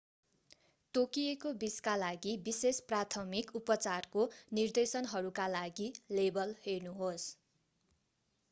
[0.93, 4.25] तोकिएको विषका लागि विशेष प्राथमिक उपचारको
[4.53, 7.29] निर्देशनहरूका लागि लेबल हेर्नुहोस्‌।